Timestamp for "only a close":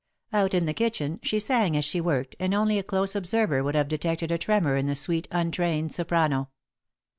2.55-3.15